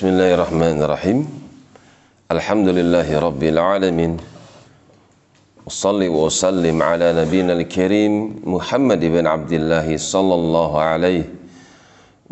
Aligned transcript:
Bismillahirrahmanirrahim. 0.00 1.28
Alhamdulillahi 2.32 3.20
rabbil 3.20 3.60
alamin. 3.60 4.16
Wassalli 5.68 6.08
wa 6.08 6.24
sallim 6.32 6.80
ala 6.80 7.12
nabiyina 7.12 7.52
al-karim 7.52 8.40
Muhammad 8.40 9.04
ibn 9.04 9.28
Abdullah 9.28 9.84
sallallahu 9.84 10.80
alaihi 10.80 11.28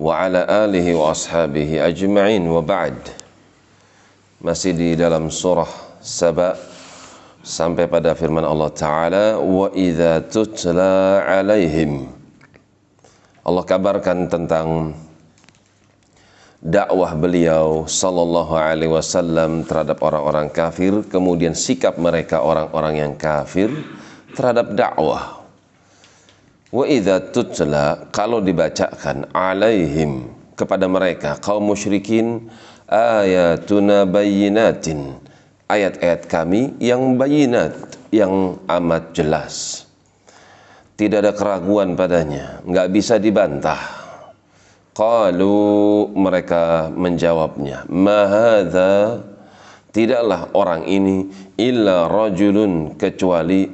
wa 0.01 0.17
ala 0.17 0.49
alihi 0.65 0.97
wa 0.97 1.13
ashabihi 1.13 1.85
ajma'in 1.85 2.49
wa 2.49 2.65
ba'd. 2.65 2.97
Masih 4.41 4.73
di 4.73 4.97
dalam 4.97 5.29
surah 5.29 5.69
Saba 6.01 6.57
sampai 7.45 7.85
pada 7.85 8.17
firman 8.17 8.49
Allah 8.49 8.73
taala 8.73 9.25
wa 9.45 9.69
idza 9.77 10.25
tutla 10.25 11.21
alaihim. 11.21 12.09
Allah 13.45 13.61
kabarkan 13.61 14.25
tentang 14.33 14.97
dakwah 16.59 17.15
beliau 17.15 17.87
sallallahu 17.87 18.59
alaihi 18.59 18.91
wasallam 18.91 19.63
terhadap 19.63 20.03
orang-orang 20.03 20.51
kafir 20.51 21.07
kemudian 21.07 21.55
sikap 21.55 21.95
mereka 22.03 22.43
orang-orang 22.43 22.99
yang 22.99 23.13
kafir 23.15 23.71
terhadap 24.35 24.75
dakwah. 24.75 25.39
Wa 26.69 26.85
idza 26.85 27.33
tutla 27.33 28.11
kalau 28.13 28.45
dibacakan 28.45 29.31
alaihim 29.33 30.29
kepada 30.59 30.85
mereka 30.85 31.39
kaum 31.41 31.65
musyrikin 31.65 32.51
ayatuna 32.91 34.05
bayyinatin. 34.05 35.17
Ayat-ayat 35.69 36.33
kami 36.33 36.81
yang 36.81 37.21
bayinat 37.21 37.77
yang 38.09 38.57
amat 38.73 39.13
jelas. 39.13 39.85
Tidak 40.97 41.21
ada 41.21 41.37
keraguan 41.37 41.93
padanya 41.93 42.65
nggak 42.65 42.89
bisa 42.89 43.21
dibantah 43.21 43.98
Qalu 44.99 46.11
mereka 46.19 46.91
menjawabnya, 46.91 47.87
"Mahadza 47.87 49.23
tidaklah 49.95 50.51
orang 50.59 50.91
ini 50.91 51.31
illa 51.55 52.11
rajulun 52.11 52.99
kecuali 52.99 53.71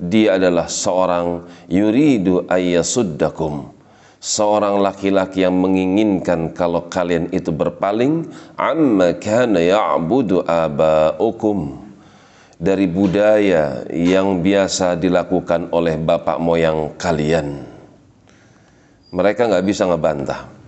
dia 0.00 0.40
adalah 0.40 0.72
seorang 0.72 1.44
yuridu 1.68 2.48
ayyasuddakum." 2.48 3.68
Seorang 4.16 4.80
laki-laki 4.80 5.44
yang 5.44 5.60
menginginkan 5.60 6.56
kalau 6.56 6.88
kalian 6.88 7.28
itu 7.36 7.52
berpaling 7.52 8.32
amma 8.56 9.12
kana 9.20 9.60
ya'budu 9.60 10.40
aba'ukum 10.40 11.84
dari 12.56 12.88
budaya 12.88 13.84
yang 13.92 14.40
biasa 14.40 14.96
dilakukan 14.96 15.68
oleh 15.68 16.00
bapak 16.00 16.40
moyang 16.40 16.96
kalian. 16.96 17.60
Mereka 19.12 19.52
nggak 19.52 19.66
bisa 19.68 19.84
ngebantah 19.84 20.61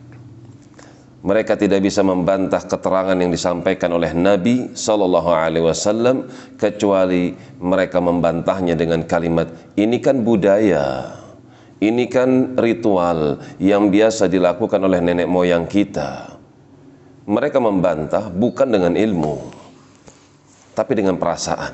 mereka 1.25 1.57
tidak 1.57 1.81
bisa 1.81 2.05
membantah 2.05 2.61
keterangan 2.61 3.17
yang 3.17 3.33
disampaikan 3.33 3.97
oleh 3.97 4.13
Nabi 4.13 4.77
Shallallahu 4.77 5.31
Alaihi 5.33 5.65
Wasallam 5.65 6.29
kecuali 6.61 7.33
mereka 7.65 7.97
membantahnya 8.05 8.77
dengan 8.77 9.09
kalimat 9.09 9.49
ini 9.73 10.05
kan 10.05 10.21
budaya, 10.21 11.17
ini 11.81 12.13
kan 12.13 12.61
ritual 12.61 13.41
yang 13.57 13.89
biasa 13.89 14.29
dilakukan 14.29 14.85
oleh 14.85 15.01
nenek 15.01 15.25
moyang 15.25 15.65
kita. 15.65 16.37
Mereka 17.25 17.57
membantah 17.57 18.29
bukan 18.29 18.69
dengan 18.69 18.93
ilmu, 18.93 19.49
tapi 20.77 20.93
dengan 20.93 21.17
perasaan. 21.17 21.73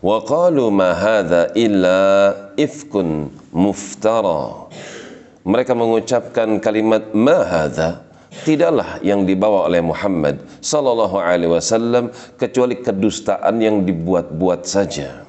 Wa 0.00 0.24
qalu 0.24 0.72
ma 0.72 0.96
illa 1.52 2.00
ifkun. 2.56 3.28
Mereka 5.44 5.72
mengucapkan 5.76 6.56
kalimat 6.64 7.12
ma 7.12 7.44
tidaklah 8.42 8.98
yang 9.06 9.22
dibawa 9.22 9.70
oleh 9.70 9.78
Muhammad 9.78 10.42
sallallahu 10.58 11.16
alaihi 11.22 11.54
wasallam 11.54 12.10
kecuali 12.34 12.82
kedustaan 12.82 13.62
yang 13.62 13.86
dibuat-buat 13.86 14.66
saja. 14.66 15.22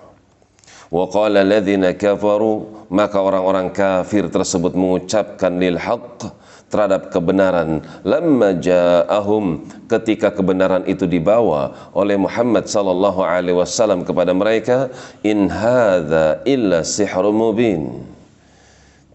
Wa 0.89 1.05
qala 1.09 1.45
alladziina 1.45 1.93
kafaru 1.93 2.85
maka 2.89 3.17
orang-orang 3.21 3.69
kafir 3.73 4.29
tersebut 4.29 4.73
mengucapkan 4.73 5.53
lil 5.57 5.77
haqq 5.77 6.29
terhadap 6.69 7.13
kebenaran 7.13 7.85
lamma 8.01 8.57
ja'ahum 8.57 9.65
ketika 9.85 10.33
kebenaran 10.33 10.81
itu 10.89 11.05
dibawa 11.05 11.91
oleh 11.93 12.17
Muhammad 12.17 12.65
sallallahu 12.65 13.21
alaihi 13.21 13.57
wasallam 13.57 14.01
kepada 14.01 14.33
mereka 14.33 14.89
in 15.21 15.49
hadza 15.49 16.41
illa 16.45 16.81
sihrun 16.81 17.37
mubin 17.37 18.01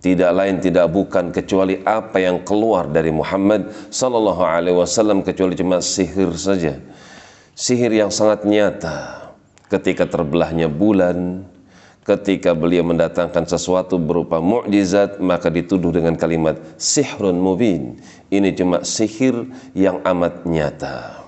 tidak 0.00 0.32
lain 0.32 0.56
tidak 0.64 0.88
bukan 0.88 1.28
kecuali 1.28 1.84
apa 1.84 2.16
yang 2.16 2.40
keluar 2.40 2.88
dari 2.88 3.12
Muhammad 3.12 3.68
sallallahu 3.92 4.40
alaihi 4.40 4.76
wasallam 4.76 5.20
kecuali 5.20 5.52
cuma 5.52 5.84
sihir 5.84 6.32
saja. 6.40 6.80
Sihir 7.52 7.92
yang 7.92 8.08
sangat 8.08 8.48
nyata 8.48 9.28
ketika 9.68 10.08
terbelahnya 10.08 10.72
bulan, 10.72 11.44
ketika 12.08 12.56
beliau 12.56 12.80
mendatangkan 12.80 13.44
sesuatu 13.44 14.00
berupa 14.00 14.40
mukjizat 14.40 15.20
maka 15.20 15.52
dituduh 15.52 15.92
dengan 15.92 16.16
kalimat 16.16 16.56
sihrun 16.80 17.36
mubin. 17.36 18.00
Ini 18.32 18.56
cuma 18.56 18.80
sihir 18.80 19.52
yang 19.76 20.00
amat 20.00 20.48
nyata. 20.48 21.20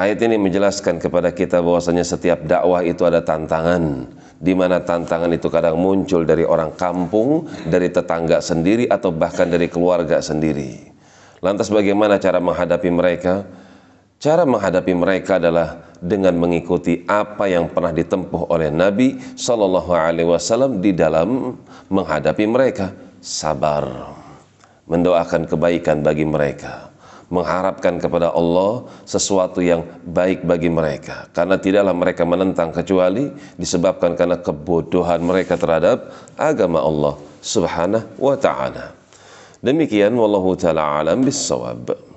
Ayat 0.00 0.16
ini 0.24 0.40
menjelaskan 0.40 0.96
kepada 0.96 1.28
kita 1.28 1.60
bahwasanya 1.60 2.08
setiap 2.08 2.40
dakwah 2.48 2.80
itu 2.80 3.04
ada 3.04 3.20
tantangan 3.20 4.08
di 4.40 4.56
mana 4.56 4.80
tantangan 4.80 5.28
itu 5.36 5.52
kadang 5.52 5.76
muncul 5.76 6.24
dari 6.24 6.48
orang 6.48 6.72
kampung, 6.72 7.44
dari 7.68 7.92
tetangga 7.92 8.40
sendiri 8.40 8.88
atau 8.88 9.12
bahkan 9.12 9.52
dari 9.52 9.68
keluarga 9.68 10.24
sendiri. 10.24 10.88
Lantas 11.44 11.68
bagaimana 11.68 12.16
cara 12.16 12.40
menghadapi 12.40 12.88
mereka? 12.88 13.44
Cara 14.20 14.48
menghadapi 14.48 14.92
mereka 14.96 15.36
adalah 15.36 15.92
dengan 16.00 16.36
mengikuti 16.40 17.04
apa 17.04 17.48
yang 17.48 17.68
pernah 17.68 17.92
ditempuh 17.92 18.48
oleh 18.52 18.72
Nabi 18.72 19.16
Shallallahu 19.36 19.92
Alaihi 19.92 20.28
Wasallam 20.28 20.80
di 20.80 20.96
dalam 20.96 21.56
menghadapi 21.92 22.44
mereka. 22.48 22.92
Sabar, 23.20 23.84
mendoakan 24.88 25.44
kebaikan 25.44 26.00
bagi 26.00 26.24
mereka 26.24 26.89
mengharapkan 27.30 27.96
kepada 28.02 28.34
Allah 28.34 28.90
sesuatu 29.06 29.62
yang 29.62 29.86
baik 30.02 30.42
bagi 30.42 30.66
mereka 30.66 31.30
karena 31.30 31.54
tidaklah 31.56 31.94
mereka 31.94 32.26
menentang 32.26 32.74
kecuali 32.74 33.30
disebabkan 33.54 34.18
karena 34.18 34.36
kebodohan 34.42 35.22
mereka 35.22 35.54
terhadap 35.54 36.10
agama 36.34 36.82
Allah 36.82 37.14
Subhanahu 37.40 38.18
wa 38.18 38.34
taala. 38.34 38.92
Demikian 39.62 40.12
wallahu 40.18 40.58
taala 40.58 41.00
alam 41.00 41.22
bisawab. 41.22 42.09